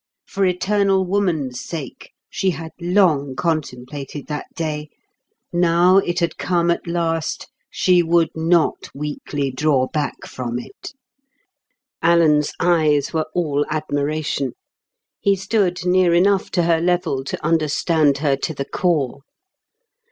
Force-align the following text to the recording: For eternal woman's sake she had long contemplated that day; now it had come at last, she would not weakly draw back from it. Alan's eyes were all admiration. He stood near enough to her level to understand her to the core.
For 0.25 0.43
eternal 0.47 1.05
woman's 1.05 1.59
sake 1.61 2.11
she 2.27 2.49
had 2.49 2.71
long 2.81 3.35
contemplated 3.35 4.25
that 4.25 4.47
day; 4.55 4.89
now 5.53 5.97
it 5.97 6.17
had 6.21 6.39
come 6.39 6.71
at 6.71 6.87
last, 6.87 7.47
she 7.69 8.01
would 8.01 8.31
not 8.33 8.89
weakly 8.95 9.51
draw 9.51 9.85
back 9.85 10.25
from 10.25 10.57
it. 10.57 10.95
Alan's 12.01 12.51
eyes 12.59 13.13
were 13.13 13.27
all 13.35 13.63
admiration. 13.69 14.53
He 15.19 15.35
stood 15.35 15.85
near 15.85 16.15
enough 16.15 16.49
to 16.53 16.63
her 16.63 16.81
level 16.81 17.23
to 17.25 17.45
understand 17.45 18.17
her 18.25 18.35
to 18.37 18.55
the 18.55 18.65
core. 18.65 19.19